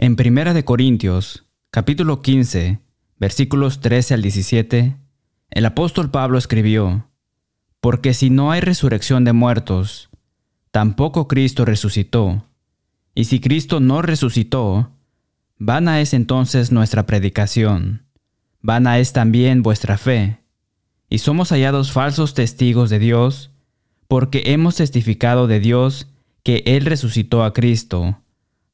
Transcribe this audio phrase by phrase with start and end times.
[0.00, 2.78] En Primera de Corintios, capítulo 15,
[3.18, 4.96] versículos 13 al 17,
[5.50, 7.10] el apóstol Pablo escribió,
[7.80, 10.08] Porque si no hay resurrección de muertos,
[10.70, 12.44] tampoco Cristo resucitó.
[13.12, 14.92] Y si Cristo no resucitó,
[15.56, 18.04] vana es entonces nuestra predicación,
[18.62, 20.38] vana es también vuestra fe.
[21.08, 23.50] Y somos hallados falsos testigos de Dios,
[24.06, 26.06] porque hemos testificado de Dios
[26.44, 28.22] que Él resucitó a Cristo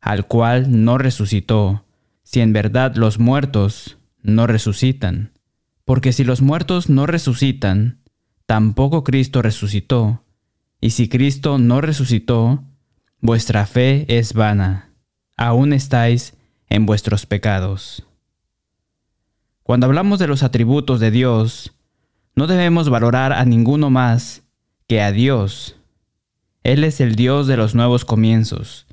[0.04, 1.86] al cual no resucitó,
[2.24, 5.32] si en verdad los muertos no resucitan.
[5.86, 8.02] Porque si los muertos no resucitan,
[8.44, 10.22] tampoco Cristo resucitó.
[10.78, 12.64] Y si Cristo no resucitó,
[13.22, 14.90] vuestra fe es vana.
[15.38, 16.34] Aún estáis
[16.68, 18.06] en vuestros pecados.
[19.62, 21.72] Cuando hablamos de los atributos de Dios,
[22.36, 24.42] no debemos valorar a ninguno más
[24.86, 25.76] que a Dios.
[26.62, 28.86] Él es el Dios de los nuevos comienzos,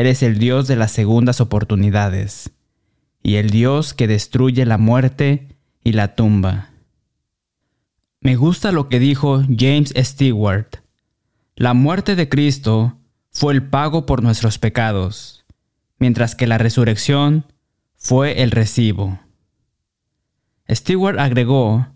[0.00, 2.52] Eres el Dios de las segundas oportunidades
[3.22, 6.70] y el Dios que destruye la muerte y la tumba.
[8.22, 10.78] Me gusta lo que dijo James Stewart.
[11.54, 12.96] La muerte de Cristo
[13.30, 15.44] fue el pago por nuestros pecados,
[15.98, 17.44] mientras que la resurrección
[17.94, 19.20] fue el recibo.
[20.70, 21.88] Stewart agregó,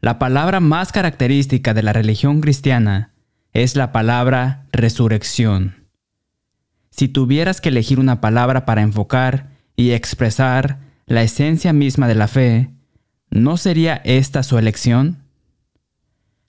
[0.00, 3.14] la palabra más característica de la religión cristiana
[3.52, 5.81] es la palabra resurrección.
[6.92, 12.28] Si tuvieras que elegir una palabra para enfocar y expresar la esencia misma de la
[12.28, 12.68] fe,
[13.30, 15.24] ¿no sería esta su elección?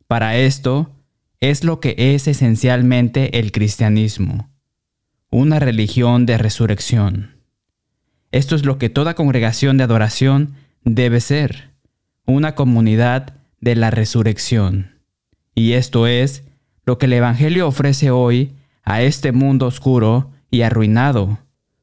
[0.06, 0.92] Para esto
[1.40, 4.50] es lo que es esencialmente el cristianismo,
[5.30, 7.38] una religión de resurrección.
[8.32, 11.72] Esto es lo que toda congregación de adoración debe ser,
[12.26, 15.00] una comunidad de la resurrección.
[15.56, 16.44] Y esto es
[16.86, 18.52] lo que el Evangelio ofrece hoy
[18.84, 21.40] a este mundo oscuro y arruinado,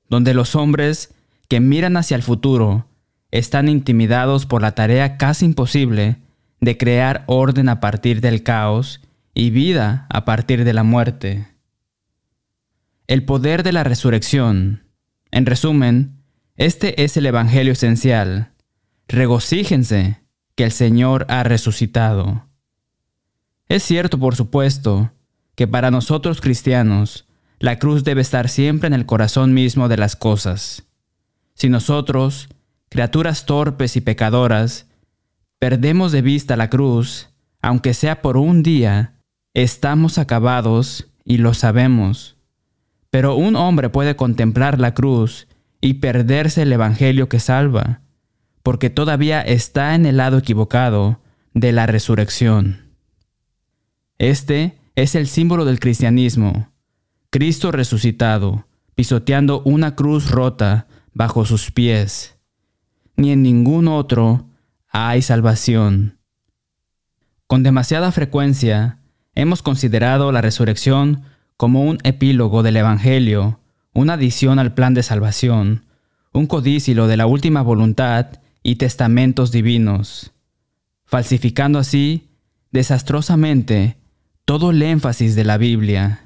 [0.08, 1.12] donde los hombres
[1.48, 2.86] que miran hacia el futuro
[3.32, 6.18] están intimidados por la tarea casi imposible
[6.60, 9.00] de crear orden a partir del caos
[9.34, 11.48] y vida a partir de la muerte.
[13.08, 14.84] El poder de la resurrección.
[15.32, 16.22] En resumen,
[16.54, 18.52] este es el Evangelio esencial.
[19.08, 20.20] Regocíjense
[20.54, 22.46] que el Señor ha resucitado.
[23.68, 25.10] Es cierto, por supuesto,
[25.56, 27.26] que para nosotros cristianos,
[27.60, 30.84] la cruz debe estar siempre en el corazón mismo de las cosas.
[31.54, 32.48] Si nosotros,
[32.88, 34.86] criaturas torpes y pecadoras,
[35.58, 37.28] perdemos de vista la cruz,
[37.60, 39.18] aunque sea por un día,
[39.52, 42.38] estamos acabados y lo sabemos.
[43.10, 45.46] Pero un hombre puede contemplar la cruz
[45.82, 48.00] y perderse el Evangelio que salva,
[48.62, 51.20] porque todavía está en el lado equivocado
[51.52, 52.94] de la resurrección.
[54.16, 56.69] Este es el símbolo del cristianismo,
[57.32, 62.36] Cristo resucitado, pisoteando una cruz rota bajo sus pies.
[63.14, 64.48] Ni en ningún otro
[64.88, 66.18] hay salvación.
[67.46, 68.98] Con demasiada frecuencia
[69.36, 71.22] hemos considerado la resurrección
[71.56, 73.60] como un epílogo del Evangelio,
[73.92, 75.84] una adición al plan de salvación,
[76.32, 80.32] un codícilo de la última voluntad y testamentos divinos,
[81.04, 82.28] falsificando así
[82.72, 83.98] desastrosamente
[84.44, 86.24] todo el énfasis de la Biblia.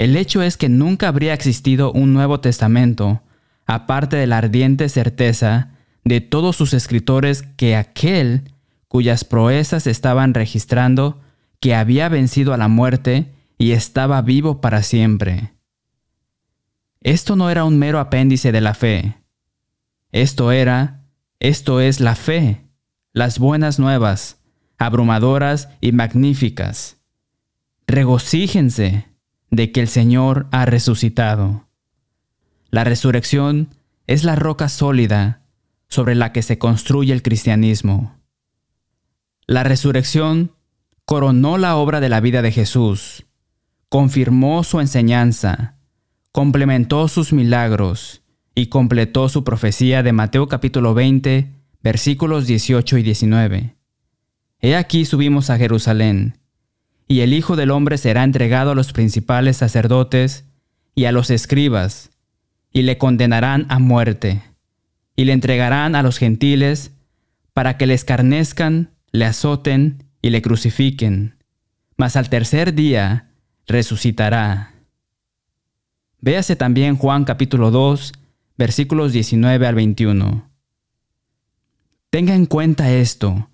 [0.00, 3.20] El hecho es que nunca habría existido un Nuevo Testamento,
[3.66, 5.72] aparte de la ardiente certeza
[6.04, 8.54] de todos sus escritores que aquel
[8.88, 11.20] cuyas proezas estaban registrando
[11.60, 15.52] que había vencido a la muerte y estaba vivo para siempre.
[17.02, 19.18] Esto no era un mero apéndice de la fe.
[20.12, 21.04] Esto era,
[21.40, 22.62] esto es la fe,
[23.12, 24.38] las buenas nuevas,
[24.78, 26.96] abrumadoras y magníficas.
[27.86, 29.09] Regocíjense
[29.50, 31.68] de que el Señor ha resucitado.
[32.70, 33.68] La resurrección
[34.06, 35.42] es la roca sólida
[35.88, 38.16] sobre la que se construye el cristianismo.
[39.46, 40.52] La resurrección
[41.04, 43.26] coronó la obra de la vida de Jesús,
[43.88, 45.76] confirmó su enseñanza,
[46.30, 48.22] complementó sus milagros
[48.54, 51.52] y completó su profecía de Mateo capítulo 20,
[51.82, 53.76] versículos 18 y 19.
[54.60, 56.39] He aquí subimos a Jerusalén,
[57.10, 60.44] y el Hijo del Hombre será entregado a los principales sacerdotes
[60.94, 62.12] y a los escribas,
[62.72, 64.44] y le condenarán a muerte,
[65.16, 66.92] y le entregarán a los gentiles,
[67.52, 71.34] para que le escarnezcan, le azoten y le crucifiquen,
[71.96, 73.32] mas al tercer día
[73.66, 74.74] resucitará.
[76.20, 78.12] Véase también Juan capítulo 2,
[78.56, 80.48] versículos 19 al 21.
[82.10, 83.50] Tenga en cuenta esto,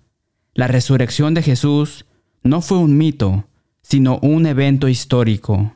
[0.53, 2.05] la resurrección de Jesús
[2.47, 3.47] no fue un mito,
[3.81, 5.73] sino un evento histórico.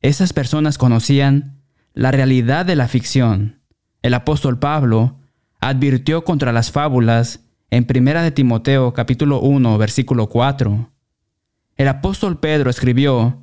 [0.00, 1.60] Esas personas conocían
[1.92, 3.60] la realidad de la ficción.
[4.02, 5.18] El apóstol Pablo
[5.60, 7.40] advirtió contra las fábulas
[7.70, 10.90] en 1 de Timoteo capítulo 1 versículo 4.
[11.76, 13.42] El apóstol Pedro escribió,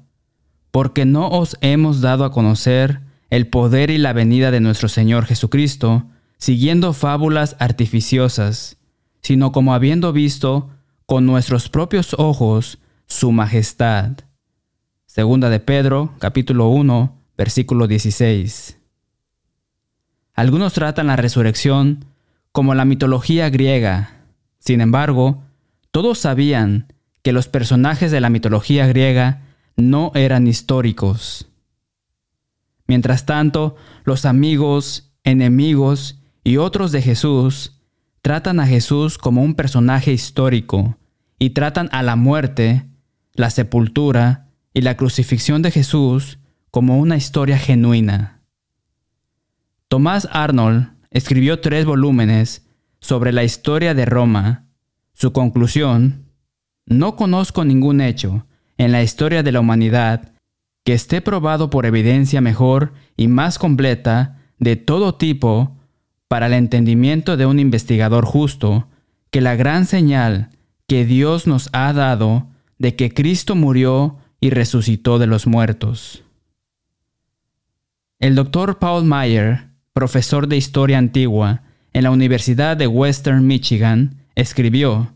[0.72, 5.26] porque no os hemos dado a conocer el poder y la venida de nuestro Señor
[5.26, 6.06] Jesucristo,
[6.38, 8.78] siguiendo fábulas artificiosas,
[9.22, 10.70] sino como habiendo visto
[11.08, 14.12] con nuestros propios ojos su majestad.
[15.06, 18.78] Segunda de Pedro, capítulo 1, versículo 16.
[20.34, 22.04] Algunos tratan la resurrección
[22.52, 24.26] como la mitología griega.
[24.60, 25.44] Sin embargo,
[25.92, 29.44] todos sabían que los personajes de la mitología griega
[29.78, 31.48] no eran históricos.
[32.86, 37.77] Mientras tanto, los amigos, enemigos y otros de Jesús
[38.22, 40.98] tratan a Jesús como un personaje histórico
[41.40, 42.86] y tratan a la muerte,
[43.34, 46.40] la sepultura y la crucifixión de Jesús
[46.72, 48.42] como una historia genuina.
[49.88, 52.68] Tomás Arnold escribió tres volúmenes
[53.00, 54.66] sobre la historia de Roma.
[55.14, 56.26] Su conclusión,
[56.86, 58.46] no conozco ningún hecho
[58.78, 60.34] en la historia de la humanidad
[60.84, 65.77] que esté probado por evidencia mejor y más completa de todo tipo
[66.28, 68.88] para el entendimiento de un investigador justo
[69.32, 70.50] que la gran señal
[70.88, 72.48] que Dios nos ha dado
[72.78, 76.24] de que Cristo murió y resucitó de los muertos.
[78.20, 81.64] El doctor Paul Meyer, profesor de historia antigua
[81.94, 85.14] en la Universidad de Western Michigan, escribió,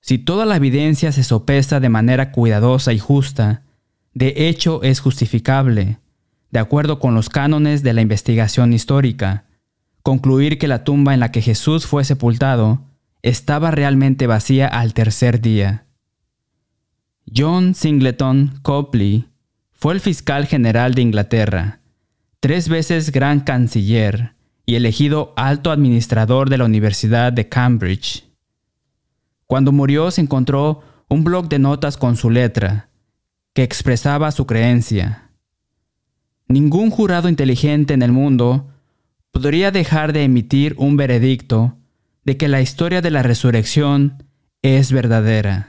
[0.00, 3.62] Si toda la evidencia se sopesa de manera cuidadosa y justa,
[4.14, 5.98] de hecho es justificable,
[6.50, 9.44] de acuerdo con los cánones de la investigación histórica,
[10.02, 12.82] concluir que la tumba en la que Jesús fue sepultado
[13.22, 15.86] estaba realmente vacía al tercer día.
[17.34, 19.26] John Singleton Copley
[19.72, 21.80] fue el fiscal general de Inglaterra,
[22.40, 24.34] tres veces gran canciller
[24.66, 28.24] y elegido alto administrador de la Universidad de Cambridge.
[29.46, 32.88] Cuando murió se encontró un bloc de notas con su letra,
[33.52, 35.30] que expresaba su creencia.
[36.46, 38.68] Ningún jurado inteligente en el mundo
[39.30, 41.76] podría dejar de emitir un veredicto
[42.24, 44.24] de que la historia de la resurrección
[44.62, 45.68] es verdadera.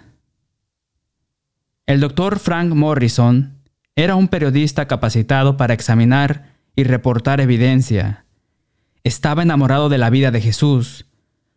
[1.85, 3.57] El doctor Frank Morrison
[3.95, 8.25] era un periodista capacitado para examinar y reportar evidencia.
[9.03, 11.05] Estaba enamorado de la vida de Jesús,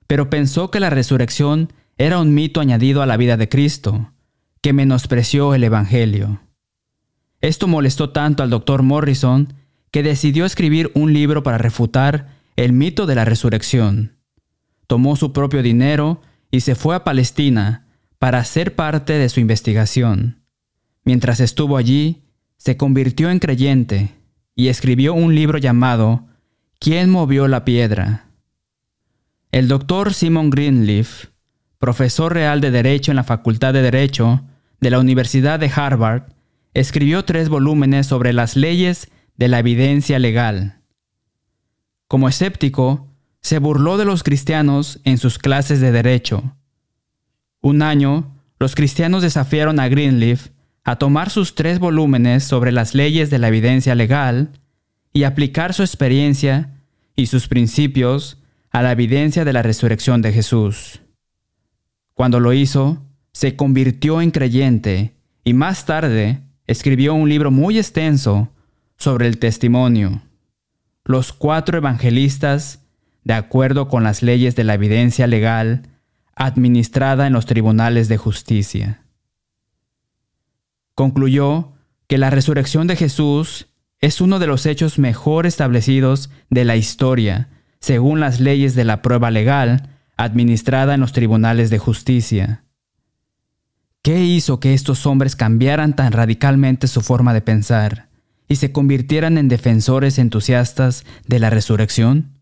[0.07, 4.13] pero pensó que la resurrección era un mito añadido a la vida de Cristo,
[4.61, 6.41] que menospreció el Evangelio.
[7.41, 9.55] Esto molestó tanto al doctor Morrison
[9.95, 14.17] que decidió escribir un libro para refutar el mito de la resurrección
[14.89, 16.21] tomó su propio dinero
[16.51, 17.87] y se fue a Palestina
[18.19, 20.43] para ser parte de su investigación.
[21.05, 22.25] Mientras estuvo allí,
[22.57, 24.11] se convirtió en creyente
[24.57, 26.27] y escribió un libro llamado
[26.81, 28.27] ¿Quién movió la piedra?
[29.53, 31.27] El doctor Simon Greenleaf,
[31.79, 34.43] profesor real de Derecho en la Facultad de Derecho
[34.81, 36.25] de la Universidad de Harvard,
[36.73, 40.81] escribió tres volúmenes sobre las leyes de la evidencia legal.
[42.07, 43.09] Como escéptico,
[43.41, 46.57] se burló de los cristianos en sus clases de derecho.
[47.61, 50.49] Un año, los cristianos desafiaron a Greenleaf
[50.85, 54.51] a tomar sus tres volúmenes sobre las leyes de la evidencia legal
[55.13, 56.71] y aplicar su experiencia
[57.17, 58.39] y sus principios
[58.71, 61.01] a la evidencia de la resurrección de Jesús.
[62.15, 68.51] Cuando lo hizo, se convirtió en creyente y más tarde escribió un libro muy extenso
[68.97, 70.23] sobre el testimonio.
[71.05, 72.81] Los cuatro evangelistas
[73.25, 75.83] de acuerdo con las leyes de la evidencia legal
[76.37, 79.03] administrada en los tribunales de justicia.
[80.95, 81.73] Concluyó
[82.07, 83.69] que la resurrección de Jesús
[84.01, 87.49] es uno de los hechos mejor establecidos de la historia,
[87.81, 92.65] según las leyes de la prueba legal administrada en los tribunales de justicia.
[94.03, 98.09] ¿Qué hizo que estos hombres cambiaran tan radicalmente su forma de pensar
[98.49, 102.35] y se convirtieran en defensores entusiastas de la resurrección?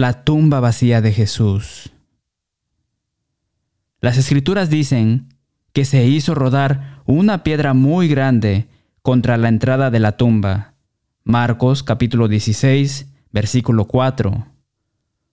[0.00, 1.92] la tumba vacía de Jesús.
[4.00, 5.34] Las escrituras dicen
[5.74, 8.66] que se hizo rodar una piedra muy grande
[9.02, 10.72] contra la entrada de la tumba.
[11.22, 14.46] Marcos capítulo 16, versículo 4.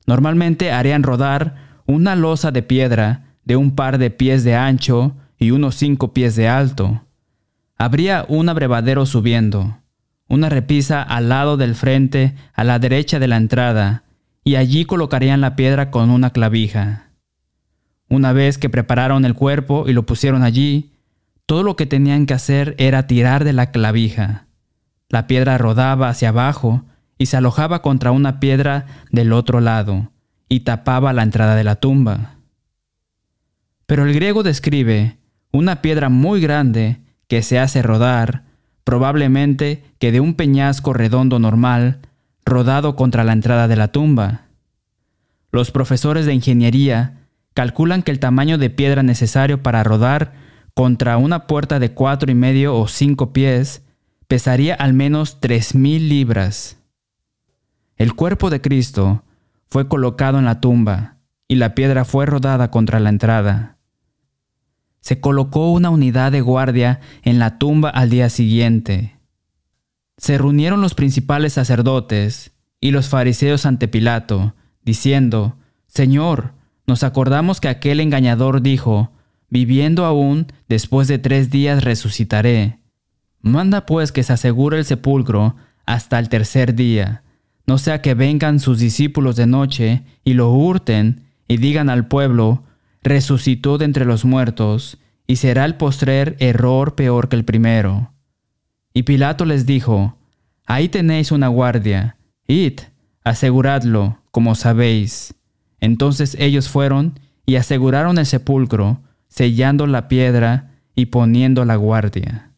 [0.05, 5.51] Normalmente harían rodar una losa de piedra de un par de pies de ancho y
[5.51, 7.03] unos cinco pies de alto.
[7.77, 9.77] Habría un abrevadero subiendo,
[10.27, 14.03] una repisa al lado del frente a la derecha de la entrada
[14.43, 17.11] y allí colocarían la piedra con una clavija.
[18.09, 20.93] Una vez que prepararon el cuerpo y lo pusieron allí,
[21.45, 24.47] todo lo que tenían que hacer era tirar de la clavija.
[25.09, 26.83] La piedra rodaba hacia abajo
[27.17, 30.11] y se alojaba contra una piedra del otro lado
[30.49, 32.35] y tapaba la entrada de la tumba.
[33.85, 35.17] Pero el griego describe
[35.51, 38.43] una piedra muy grande que se hace rodar,
[38.83, 41.99] probablemente que de un peñasco redondo normal,
[42.45, 44.45] rodado contra la entrada de la tumba.
[45.51, 47.17] Los profesores de ingeniería
[47.53, 50.33] calculan que el tamaño de piedra necesario para rodar
[50.73, 53.81] contra una puerta de cuatro y medio o cinco pies
[54.27, 56.77] pesaría al menos tres mil libras.
[57.95, 59.23] El cuerpo de Cristo
[59.69, 61.17] fue colocado en la tumba
[61.47, 63.76] y la piedra fue rodada contra la entrada.
[65.01, 69.17] Se colocó una unidad de guardia en la tumba al día siguiente.
[70.17, 72.51] Se reunieron los principales sacerdotes
[72.81, 76.53] y los fariseos ante Pilato, diciendo, Señor,
[76.85, 79.11] nos acordamos que aquel engañador dijo,
[79.49, 82.79] viviendo aún, después de tres días resucitaré.
[83.41, 87.23] Manda pues que se asegure el sepulcro hasta el tercer día,
[87.67, 92.63] no sea que vengan sus discípulos de noche y lo hurten y digan al pueblo,
[93.03, 98.13] resucitó de entre los muertos, y será el postrer error peor que el primero.
[98.93, 100.17] Y Pilato les dijo,
[100.65, 102.79] Ahí tenéis una guardia, id,
[103.23, 105.33] aseguradlo, como sabéis.
[105.79, 112.51] Entonces ellos fueron y aseguraron el sepulcro, sellando la piedra y poniendo la guardia.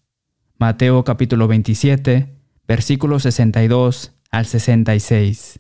[0.57, 2.35] Mateo capítulo 27,
[2.67, 5.59] versículo 62 al 66.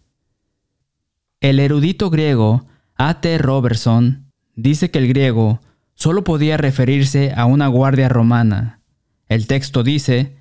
[1.41, 3.37] El erudito griego A.T.
[3.37, 4.28] Robertson
[4.61, 5.61] dice que el griego
[5.95, 8.81] solo podía referirse a una guardia romana.
[9.27, 10.35] El texto dice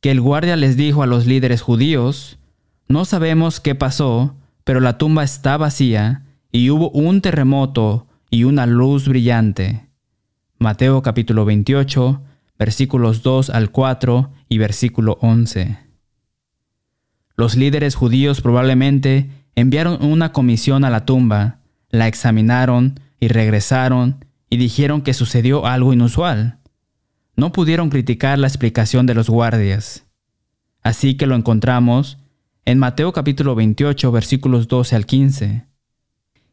[0.00, 2.38] que el guardia les dijo a los líderes judíos,
[2.88, 8.66] no sabemos qué pasó, pero la tumba está vacía y hubo un terremoto y una
[8.66, 9.86] luz brillante.
[10.58, 12.22] Mateo capítulo 28,
[12.58, 15.78] versículos 2 al 4 y versículo 11.
[17.36, 24.56] Los líderes judíos probablemente enviaron una comisión a la tumba, la examinaron y regresaron y
[24.56, 26.58] dijeron que sucedió algo inusual.
[27.36, 30.06] No pudieron criticar la explicación de los guardias.
[30.82, 32.18] Así que lo encontramos
[32.64, 35.66] en Mateo capítulo 28 versículos 12 al 15.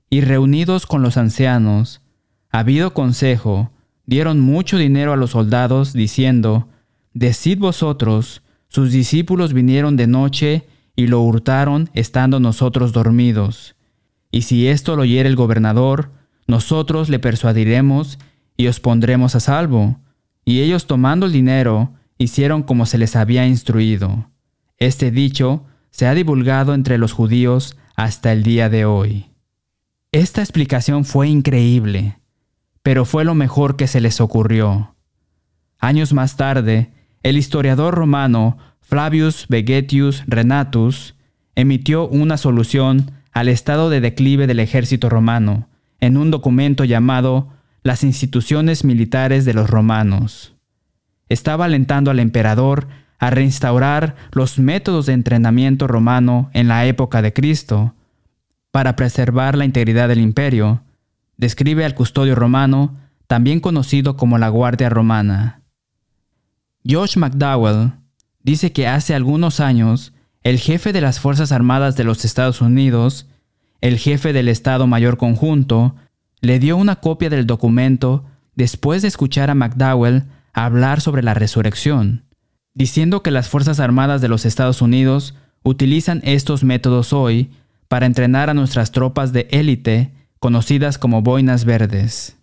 [0.09, 2.01] Y reunidos con los ancianos,
[2.49, 3.71] habido consejo,
[4.05, 6.67] dieron mucho dinero a los soldados, diciendo,
[7.13, 13.75] Decid vosotros, sus discípulos vinieron de noche y lo hurtaron estando nosotros dormidos.
[14.31, 16.11] Y si esto lo oyere el gobernador,
[16.51, 18.20] nosotros le persuadiremos
[18.58, 20.01] y os pondremos a salvo.
[20.43, 24.29] Y ellos tomando el dinero, hicieron como se les había instruido.
[24.77, 29.27] Este dicho se ha divulgado entre los judíos hasta el día de hoy.
[30.12, 32.20] Esta explicación fue increíble,
[32.84, 34.96] pero fue lo mejor que se les ocurrió.
[35.79, 36.91] Años más tarde,
[37.24, 41.15] el historiador romano Flavius Vegetius Renatus
[41.55, 45.70] emitió una solución al estado de declive del ejército romano
[46.01, 47.48] en un documento llamado
[47.84, 50.55] Las instituciones militares de los romanos.
[51.29, 57.31] Estaba alentando al emperador a reinstaurar los métodos de entrenamiento romano en la época de
[57.31, 57.96] Cristo
[58.72, 60.84] para preservar la integridad del imperio.
[61.38, 65.62] Describe al custodio romano, también conocido como la Guardia Romana.
[66.84, 67.93] George McDowell
[68.43, 73.27] dice que hace algunos años el jefe de las Fuerzas Armadas de los Estados Unidos,
[73.81, 75.95] el jefe del Estado Mayor Conjunto,
[76.39, 82.25] le dio una copia del documento después de escuchar a McDowell hablar sobre la resurrección,
[82.73, 87.51] diciendo que las Fuerzas Armadas de los Estados Unidos utilizan estos métodos hoy
[87.88, 92.38] para entrenar a nuestras tropas de élite conocidas como boinas verdes.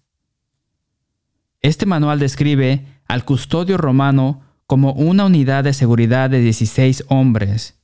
[1.61, 7.78] Este manual describe al custodio romano como una unidad de seguridad de 16 hombres.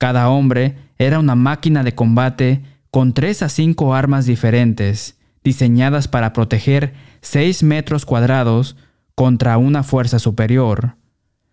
[0.00, 6.32] Cada hombre era una máquina de combate con 3 a 5 armas diferentes, diseñadas para
[6.32, 8.76] proteger 6 metros cuadrados
[9.14, 10.96] contra una fuerza superior.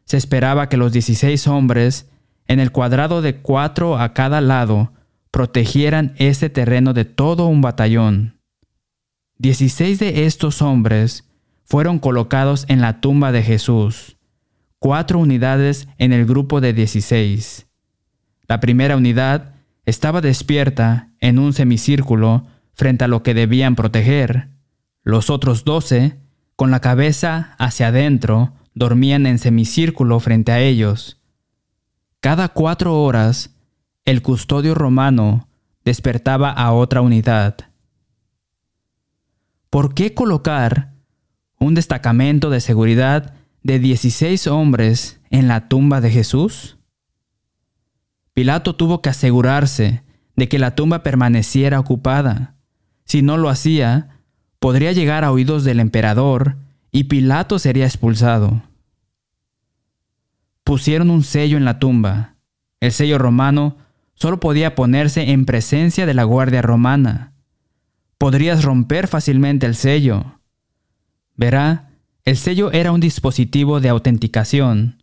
[0.06, 2.10] Se esperaba que los 16 hombres,
[2.48, 4.94] en el cuadrado de 4 a cada lado,
[5.30, 8.40] protegieran ese terreno de todo un batallón.
[9.40, 11.30] 16 de estos hombres
[11.66, 14.18] fueron colocados en la tumba de Jesús
[14.80, 17.67] cuatro unidades en el grupo de 16.
[18.48, 19.54] La primera unidad
[19.86, 24.50] estaba despierta en un semicírculo frente a lo que debían proteger.
[25.04, 26.20] Los otros doce,
[26.56, 31.20] con la cabeza hacia adentro, dormían en semicírculo frente a ellos.
[32.20, 33.56] Cada cuatro horas,
[34.06, 35.48] el custodio romano
[35.84, 37.56] despertaba a otra unidad.
[39.70, 40.94] ¿Por qué colocar
[41.60, 46.77] un destacamento de seguridad de 16 hombres en la tumba de Jesús?
[48.38, 50.04] Pilato tuvo que asegurarse
[50.36, 52.54] de que la tumba permaneciera ocupada.
[53.04, 54.20] Si no lo hacía,
[54.60, 56.56] podría llegar a oídos del emperador
[56.92, 58.62] y Pilato sería expulsado.
[60.64, 62.36] Pusieron un sello en la tumba.
[62.80, 63.78] El sello romano
[64.14, 67.34] solo podía ponerse en presencia de la guardia romana.
[68.20, 70.40] Podrías romper fácilmente el sello.
[71.36, 71.90] Verá,
[72.24, 74.97] el sello era un dispositivo de autenticación.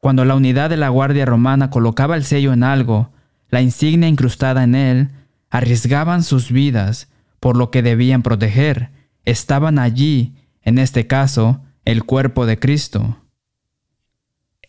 [0.00, 3.12] Cuando la unidad de la guardia romana colocaba el sello en algo,
[3.50, 5.10] la insignia incrustada en él,
[5.50, 8.90] arriesgaban sus vidas por lo que debían proteger.
[9.24, 13.18] Estaban allí, en este caso, el cuerpo de Cristo.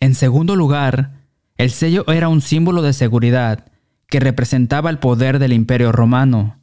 [0.00, 1.12] En segundo lugar,
[1.56, 3.66] el sello era un símbolo de seguridad
[4.08, 6.58] que representaba el poder del imperio romano.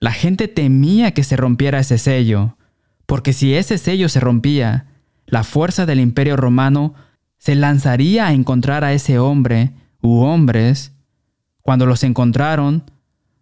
[0.00, 2.58] La gente temía que se rompiera ese sello,
[3.06, 4.88] porque si ese sello se rompía,
[5.26, 6.94] la fuerza del imperio romano
[7.44, 10.94] se lanzaría a encontrar a ese hombre u hombres.
[11.60, 12.90] Cuando los encontraron,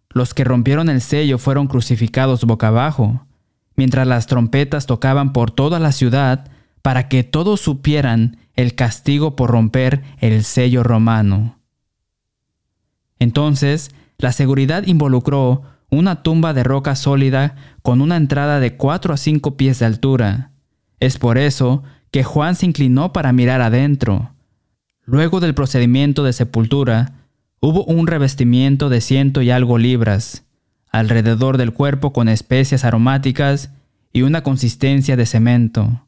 [0.09, 3.25] los que rompieron el sello fueron crucificados boca abajo,
[3.77, 9.51] mientras las trompetas tocaban por toda la ciudad para que todos supieran el castigo por
[9.51, 11.59] romper el sello romano.
[13.19, 19.17] Entonces, la seguridad involucró una tumba de roca sólida con una entrada de 4 a
[19.17, 20.51] 5 pies de altura.
[20.99, 21.83] Es por eso
[22.13, 24.31] que Juan se inclinó para mirar adentro.
[25.03, 27.23] Luego del procedimiento de sepultura,
[27.65, 30.43] Hubo un revestimiento de ciento y algo libras,
[30.91, 33.71] alrededor del cuerpo con especias aromáticas
[34.11, 36.05] y una consistencia de cemento.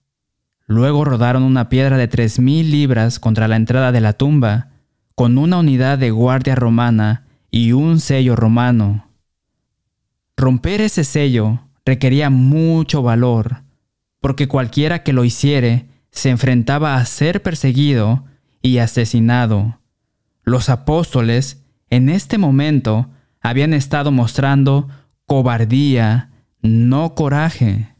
[0.67, 4.71] Luego rodaron una piedra de tres mil libras contra la entrada de la tumba,
[5.15, 9.07] con una unidad de guardia romana y un sello romano.
[10.35, 13.63] Romper ese sello requería mucho valor,
[14.19, 15.85] porque cualquiera que lo hiciere
[16.15, 18.23] se enfrentaba a ser perseguido
[18.61, 19.79] y asesinado.
[20.43, 23.09] Los apóstoles en este momento
[23.41, 24.87] habían estado mostrando
[25.27, 27.93] cobardía, no coraje.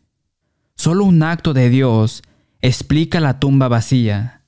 [0.76, 2.24] Solo un acto de Dios
[2.62, 4.42] explica la tumba vacía.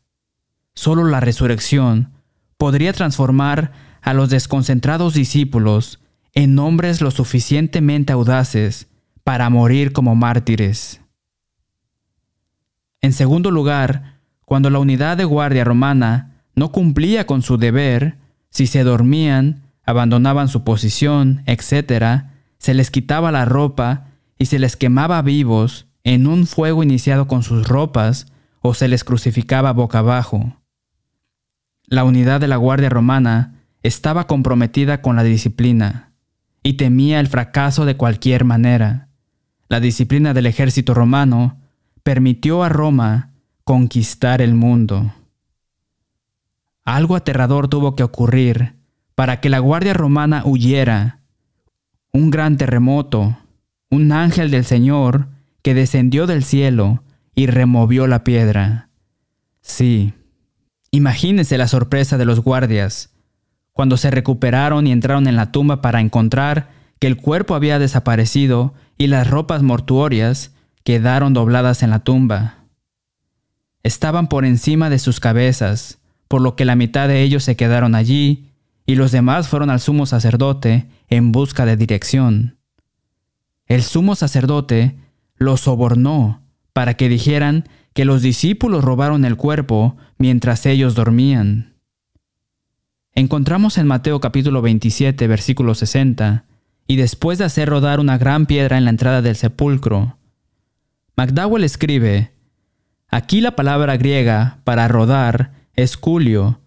[0.74, 2.14] Solo la resurrección
[2.58, 6.00] podría transformar a los desconcentrados discípulos
[6.34, 8.88] en hombres lo suficientemente audaces
[9.24, 11.02] para morir como mártires.
[13.02, 18.18] En segundo lugar, cuando la unidad de guardia romana no cumplía con su deber,
[18.50, 22.24] si se dormían, abandonaban su posición, etc.,
[22.58, 24.08] se les quitaba la ropa
[24.40, 28.28] y se les quemaba vivos en un fuego iniciado con sus ropas
[28.62, 30.58] o se les crucificaba boca abajo.
[31.86, 36.12] La unidad de la Guardia Romana estaba comprometida con la disciplina
[36.64, 39.10] y temía el fracaso de cualquier manera.
[39.70, 41.58] La disciplina del ejército romano
[42.08, 43.34] permitió a Roma
[43.66, 45.14] conquistar el mundo.
[46.86, 48.76] Algo aterrador tuvo que ocurrir
[49.14, 51.20] para que la guardia romana huyera.
[52.14, 53.38] Un gran terremoto,
[53.90, 55.28] un ángel del Señor
[55.62, 57.04] que descendió del cielo
[57.36, 58.88] y removió la piedra.
[59.60, 60.14] Sí,
[60.92, 63.14] imagínese la sorpresa de los guardias
[63.74, 68.74] cuando se recuperaron y entraron en la tumba para encontrar que el cuerpo había desaparecido
[68.98, 70.54] y las ropas mortuorias
[70.88, 72.60] quedaron dobladas en la tumba.
[73.84, 77.94] Estaban por encima de sus cabezas, por lo que la mitad de ellos se quedaron
[77.94, 78.54] allí
[78.86, 82.58] y los demás fueron al sumo sacerdote en busca de dirección.
[83.66, 84.96] El sumo sacerdote
[85.36, 91.74] los sobornó para que dijeran que los discípulos robaron el cuerpo mientras ellos dormían.
[93.12, 96.46] Encontramos en Mateo capítulo 27 versículo 60,
[96.88, 100.17] y después de hacer rodar una gran piedra en la entrada del sepulcro,
[101.18, 102.32] McDowell escribe,
[103.08, 106.62] aquí la palabra griega para rodar Esculio.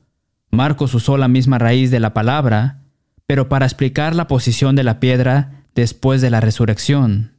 [0.51, 2.81] Marcos usó la misma raíz de la palabra,
[3.29, 7.39] pero para explicar la posición de la piedra después de la resurrección.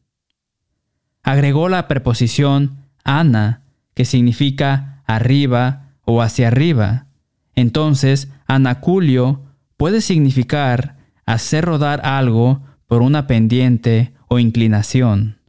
[1.22, 7.08] Agregó la preposición ana, que significa arriba o hacia arriba.
[7.56, 9.42] Entonces, anaculio
[9.76, 10.96] puede significar
[11.26, 15.41] hacer rodar algo por una pendiente o inclinación.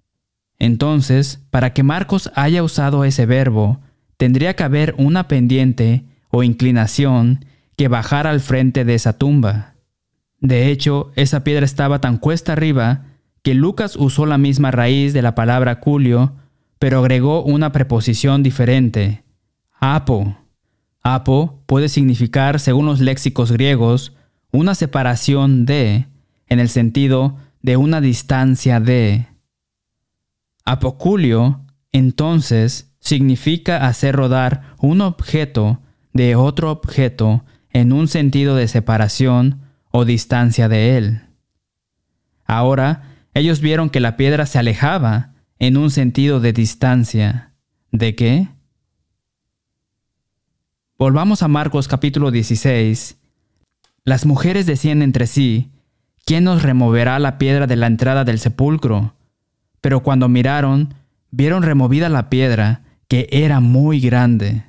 [0.63, 3.81] Entonces, para que Marcos haya usado ese verbo,
[4.17, 7.45] tendría que haber una pendiente o inclinación
[7.75, 9.75] que bajara al frente de esa tumba.
[10.39, 13.07] De hecho, esa piedra estaba tan cuesta arriba
[13.43, 16.37] que Lucas usó la misma raíz de la palabra culio,
[16.79, 19.25] pero agregó una preposición diferente,
[19.81, 20.37] apo.
[21.03, 24.13] Apo puede significar, según los léxicos griegos,
[24.53, 26.07] una separación de,
[26.47, 29.32] en el sentido de una distancia de.
[30.65, 31.61] Apoculio,
[31.93, 35.81] entonces, significa hacer rodar un objeto
[36.13, 41.23] de otro objeto en un sentido de separación o distancia de él.
[42.45, 47.53] Ahora ellos vieron que la piedra se alejaba en un sentido de distancia.
[47.91, 48.49] ¿De qué?
[50.99, 53.19] Volvamos a Marcos capítulo 16.
[54.05, 55.71] Las mujeres decían entre sí,
[56.25, 59.15] ¿quién nos removerá la piedra de la entrada del sepulcro?
[59.83, 60.95] Pero cuando miraron,
[61.31, 64.65] vieron removida la piedra, que era muy grande.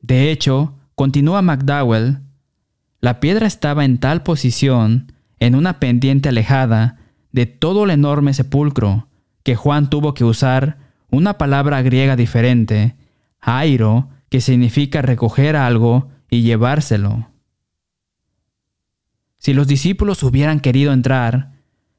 [0.00, 2.20] De hecho, continúa McDowell,
[3.00, 6.98] la piedra estaba en tal posición, en una pendiente alejada
[7.32, 9.08] de todo el enorme sepulcro,
[9.42, 10.78] que Juan tuvo que usar
[11.10, 12.94] una palabra griega diferente,
[13.40, 17.28] airo, que significa recoger algo y llevárselo.
[19.38, 21.52] Si los discípulos hubieran querido entrar,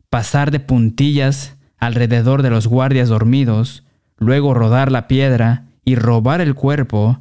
[0.10, 3.84] pasar de puntillas alrededor de los guardias dormidos,
[4.17, 7.19] luego rodar la piedra y robar el cuerpo,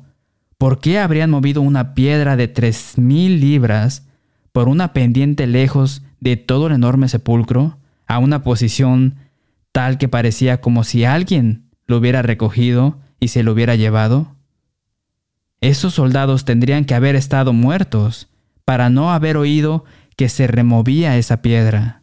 [0.57, 4.07] ¿por qué habrían movido una piedra de tres mil libras
[4.53, 9.17] por una pendiente lejos de todo el enorme sepulcro a una posición
[9.73, 14.37] tal que parecía como si alguien lo hubiera recogido y se lo hubiera llevado?
[15.61, 18.29] Esos soldados tendrían que haber estado muertos
[18.65, 19.85] para no haber oído
[20.17, 22.02] que se removía esa piedra.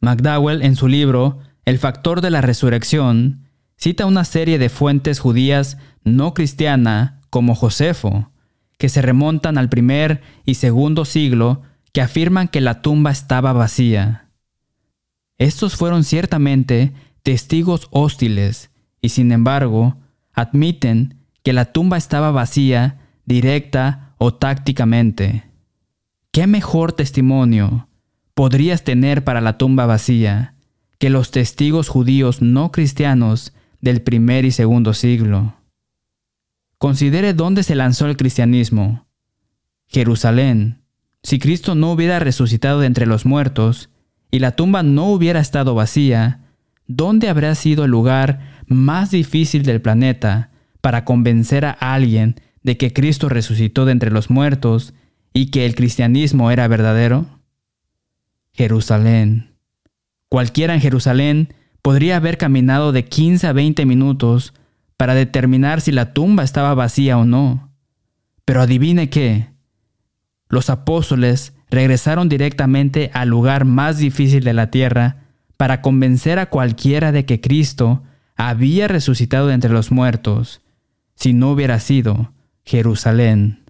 [0.00, 5.78] McDowell en su libro El factor de la resurrección cita una serie de fuentes judías
[6.04, 8.30] no cristiana como Josefo,
[8.78, 14.28] que se remontan al primer y segundo siglo, que afirman que la tumba estaba vacía.
[15.38, 19.96] Estos fueron ciertamente testigos hostiles y sin embargo
[20.32, 25.44] admiten que la tumba estaba vacía directa o tácticamente.
[26.32, 27.88] ¿Qué mejor testimonio
[28.40, 30.54] podrías tener para la tumba vacía
[30.98, 35.56] que los testigos judíos no cristianos del primer y segundo siglo?
[36.78, 39.06] Considere dónde se lanzó el cristianismo.
[39.88, 40.80] Jerusalén.
[41.22, 43.90] Si Cristo no hubiera resucitado de entre los muertos
[44.30, 46.40] y la tumba no hubiera estado vacía,
[46.86, 50.48] ¿dónde habría sido el lugar más difícil del planeta
[50.80, 54.94] para convencer a alguien de que Cristo resucitó de entre los muertos
[55.34, 57.39] y que el cristianismo era verdadero?
[58.60, 59.54] Jerusalén.
[60.28, 64.52] Cualquiera en Jerusalén podría haber caminado de 15 a 20 minutos
[64.98, 67.72] para determinar si la tumba estaba vacía o no.
[68.44, 69.48] Pero adivine qué.
[70.50, 75.24] Los apóstoles regresaron directamente al lugar más difícil de la tierra
[75.56, 78.02] para convencer a cualquiera de que Cristo
[78.36, 80.60] había resucitado de entre los muertos,
[81.14, 82.34] si no hubiera sido
[82.66, 83.64] Jerusalén.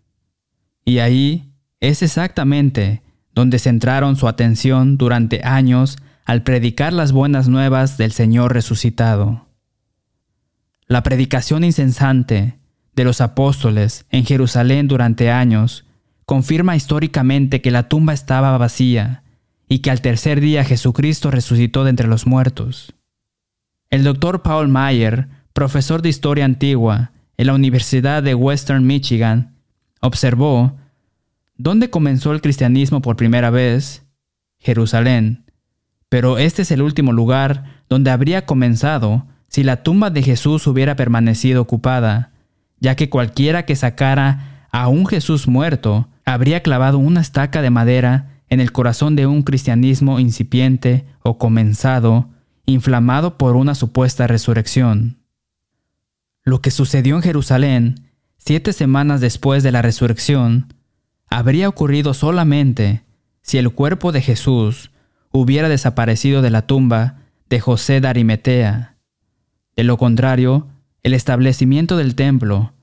[0.84, 7.96] Y ahí es exactamente donde centraron su atención durante años al predicar las buenas nuevas
[7.96, 9.46] del Señor resucitado.
[10.86, 12.58] La predicación incesante
[12.94, 15.84] de los apóstoles en Jerusalén durante años
[16.26, 19.22] confirma históricamente que la tumba estaba vacía
[19.68, 22.92] y que al tercer día Jesucristo resucitó de entre los muertos.
[23.88, 29.56] El doctor Paul Mayer, profesor de historia antigua en la Universidad de Western Michigan,
[30.00, 30.76] observó
[31.62, 34.02] ¿Dónde comenzó el cristianismo por primera vez?
[34.60, 35.44] Jerusalén.
[36.08, 40.96] Pero este es el último lugar donde habría comenzado si la tumba de Jesús hubiera
[40.96, 42.32] permanecido ocupada,
[42.78, 48.40] ya que cualquiera que sacara a un Jesús muerto habría clavado una estaca de madera
[48.48, 52.30] en el corazón de un cristianismo incipiente o comenzado,
[52.64, 55.18] inflamado por una supuesta resurrección.
[56.42, 60.79] Lo que sucedió en Jerusalén, siete semanas después de la resurrección,
[61.30, 63.04] habría ocurrido solamente
[63.40, 64.90] si el cuerpo de Jesús
[65.30, 68.96] hubiera desaparecido de la tumba de José de Arimetea.
[69.76, 70.68] De lo contrario,
[71.02, 72.74] el establecimiento del templo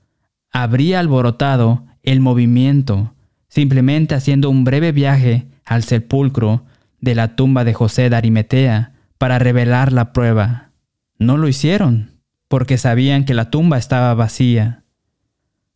[0.50, 3.14] habría alborotado el movimiento,
[3.48, 6.64] simplemente haciendo un breve viaje al sepulcro
[7.00, 10.70] de la tumba de José de Arimetea para revelar la prueba.
[11.18, 14.84] No lo hicieron, porque sabían que la tumba estaba vacía.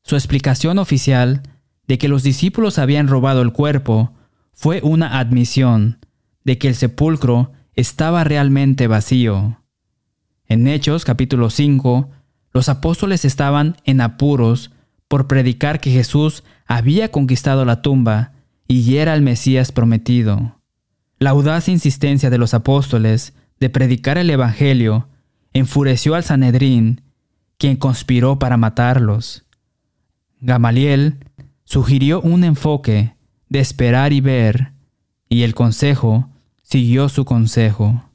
[0.03, 1.43] Su explicación oficial
[1.87, 4.13] de que los discípulos habían robado el cuerpo
[4.53, 5.99] fue una admisión
[6.45, 9.59] de que el sepulcro estaba realmente vacío.
[10.47, 12.11] En Hechos capítulo 5,
[12.53, 14.71] los apóstoles estaban en apuros
[15.09, 18.33] por predicar que Jesús había conquistado la tumba
[18.69, 20.59] y era el Mesías prometido.
[21.19, 25.09] La audaz insistencia de los apóstoles de predicar el Evangelio
[25.53, 27.03] enfureció al Sanedrín,
[27.59, 29.45] quien conspiró para matarlos.
[30.41, 31.19] Gamaliel
[31.73, 33.15] sugirió un enfoque
[33.49, 34.73] de esperar y ver,
[35.31, 36.29] y el consejo
[36.63, 38.11] siguió su consejo.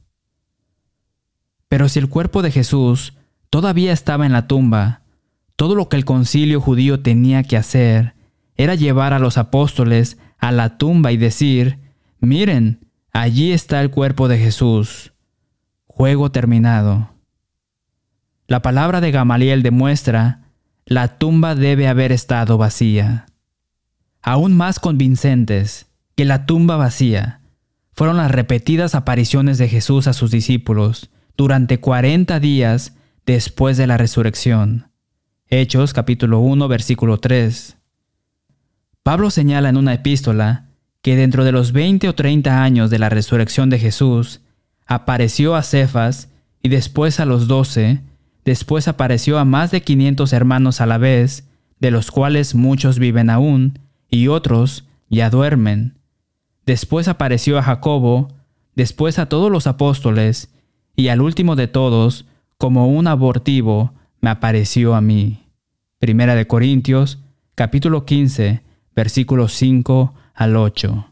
[1.68, 3.14] Pero si el cuerpo de Jesús
[3.50, 5.02] todavía estaba en la tumba,
[5.56, 8.14] todo lo que el concilio judío tenía que hacer
[8.54, 11.80] era llevar a los apóstoles a la tumba y decir,
[12.20, 15.14] miren, allí está el cuerpo de Jesús.
[15.88, 17.10] Juego terminado.
[18.46, 20.44] La palabra de Gamaliel demuestra,
[20.86, 23.24] la tumba debe haber estado vacía.
[24.28, 27.40] Aún más convincentes que la tumba vacía
[27.94, 33.96] fueron las repetidas apariciones de Jesús a sus discípulos durante 40 días después de la
[33.96, 34.90] resurrección.
[35.46, 37.78] Hechos capítulo 1 versículo 3.
[39.02, 40.66] Pablo señala en una epístola
[41.00, 44.42] que dentro de los 20 o 30 años de la resurrección de Jesús,
[44.84, 46.28] apareció a Cefas
[46.62, 48.02] y después a los doce,
[48.44, 51.48] después apareció a más de 500 hermanos a la vez,
[51.80, 55.98] de los cuales muchos viven aún y otros ya duermen.
[56.66, 58.28] Después apareció a Jacobo,
[58.74, 60.52] después a todos los apóstoles,
[60.96, 65.44] y al último de todos, como un abortivo, me apareció a mí.
[65.98, 67.18] Primera de Corintios,
[67.54, 68.62] capítulo 15,
[68.94, 71.06] versículos 5 al 8.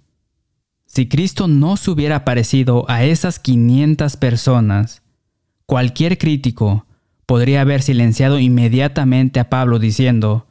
[0.87, 5.03] Si Cristo no se hubiera aparecido a esas 500 personas,
[5.67, 6.87] cualquier crítico
[7.27, 10.47] podría haber silenciado inmediatamente a Pablo diciendo,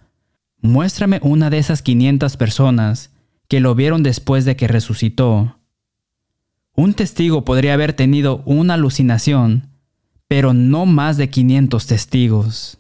[0.62, 3.12] muéstrame una de esas 500 personas
[3.48, 5.60] que lo vieron después de que resucitó.
[6.76, 9.70] Un testigo podría haber tenido una alucinación,
[10.28, 12.78] pero no más de 500 testigos.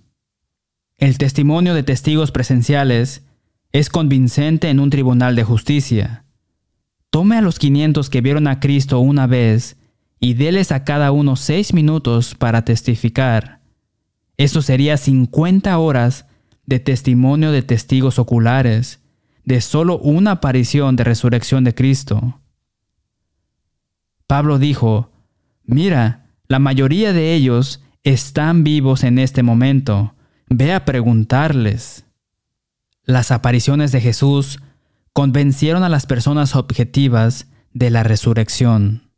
[0.97, 3.23] El testimonio de testigos presenciales
[3.71, 6.25] es convincente en un tribunal de justicia.
[7.09, 9.77] Tome a los 500 que vieron a Cristo una vez
[10.19, 13.61] y déles a cada uno seis minutos para testificar.
[14.37, 16.25] Eso sería 50 horas
[16.65, 19.01] de testimonio de testigos oculares
[19.43, 22.41] de solo una aparición de resurrección de Cristo.
[24.27, 25.11] Pablo dijo,
[25.63, 30.15] Mira, la mayoría de ellos están vivos en este momento.
[30.47, 32.05] Ve a preguntarles.
[33.03, 34.59] Las apariciones de Jesús
[35.13, 39.11] convencieron a las personas objetivas de la resurrección.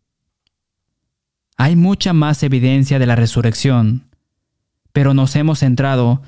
[1.58, 4.10] Hay mucha más evidencia de la resurrección,
[4.94, 6.22] pero nos hemos centrado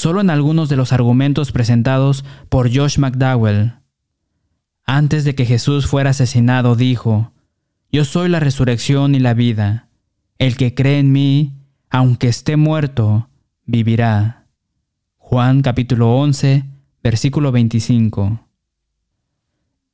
[0.00, 3.74] solo en algunos de los argumentos presentados por Josh McDowell.
[4.86, 7.32] Antes de que Jesús fuera asesinado, dijo,
[7.92, 9.88] Yo soy la resurrección y la vida.
[10.38, 11.54] El que cree en mí,
[11.90, 13.28] aunque esté muerto,
[13.66, 14.46] vivirá.
[15.18, 16.64] Juan capítulo 11,
[17.04, 18.48] versículo 25.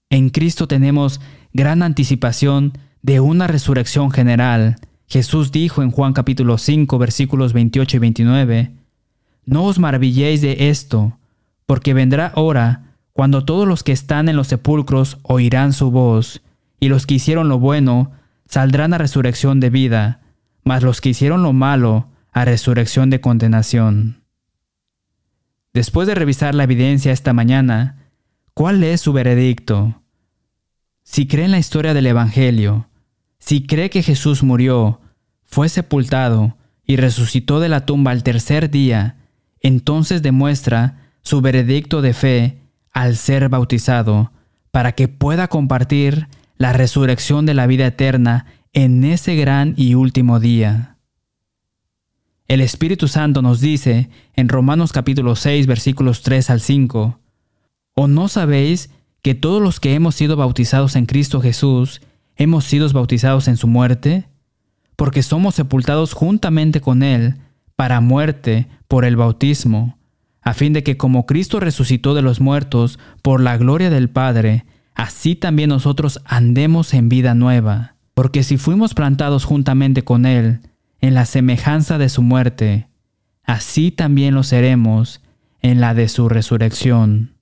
[0.09, 1.21] En Cristo tenemos
[1.53, 4.77] gran anticipación de una resurrección general.
[5.09, 8.86] Jesús dijo en Juan capítulo 5 versículos 28 y 29,
[9.47, 11.19] No os maravilléis de esto,
[11.65, 16.43] porque vendrá hora cuando todos los que están en los sepulcros oirán su voz,
[16.81, 18.13] y los que hicieron lo bueno
[18.47, 20.21] saldrán a resurrección de vida,
[20.65, 24.23] mas los que hicieron lo malo a resurrección de condenación.
[25.73, 28.11] Después de revisar la evidencia esta mañana,
[28.53, 30.03] ¿cuál es su veredicto?
[31.03, 32.89] Si cree en la historia del Evangelio,
[33.39, 35.01] si cree que Jesús murió,
[35.45, 39.17] fue sepultado y resucitó de la tumba al tercer día,
[39.61, 42.59] entonces demuestra su veredicto de fe
[42.93, 44.33] al ser bautizado,
[44.71, 50.41] para que pueda compartir la resurrección de la vida eterna en ese gran y último
[50.41, 50.97] día.
[52.49, 57.19] El Espíritu Santo nos dice en Romanos capítulo 6 versículos 3 al 5,
[57.95, 58.91] ¿O no sabéis
[59.23, 62.03] que todos los que hemos sido bautizados en Cristo Jesús
[62.37, 64.29] hemos sido bautizados en su muerte?
[64.95, 67.37] Porque somos sepultados juntamente con Él
[67.77, 69.99] para muerte por el bautismo,
[70.43, 74.65] a fin de que como Cristo resucitó de los muertos por la gloria del Padre,
[74.95, 77.97] así también nosotros andemos en vida nueva.
[78.15, 80.61] Porque si fuimos plantados juntamente con Él,
[81.01, 82.89] en la semejanza de su muerte,
[83.45, 85.21] así también lo seremos
[85.61, 87.35] en la de su resurrección.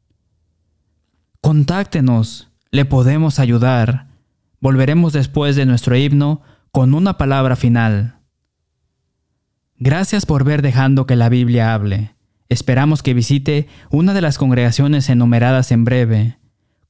[1.41, 4.09] Contáctenos, le podemos ayudar.
[4.61, 6.41] Volveremos después de nuestro himno
[6.73, 8.17] con una palabra final.
[9.79, 12.15] Gracias por ver dejando que la Biblia hable.
[12.49, 16.39] Esperamos que visite una de las congregaciones enumeradas en breve.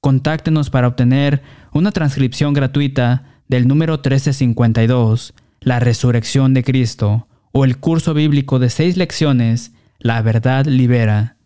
[0.01, 1.42] Contáctenos para obtener
[1.73, 8.70] una transcripción gratuita del número 1352 la resurrección de Cristo o el curso bíblico de
[8.70, 11.38] seis lecciones, La verdad libera.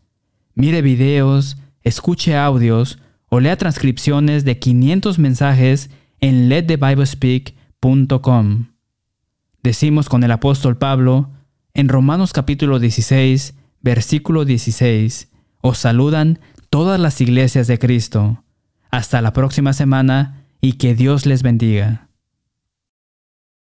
[0.55, 2.99] Mire videos, escuche audios
[3.29, 8.78] o lea transcripciones de 500 mensajes en letthebiblespeak.com.
[9.63, 11.31] Decimos con el apóstol Pablo
[11.75, 16.39] en Romanos capítulo 16, versículo 16, os saludan
[16.71, 18.45] todas las iglesias de Cristo.
[18.91, 22.08] Hasta la próxima semana y que Dios les bendiga.